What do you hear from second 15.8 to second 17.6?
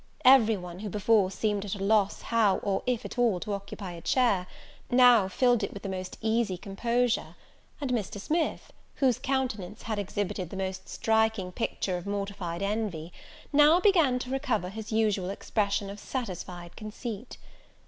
of satisfied conceit.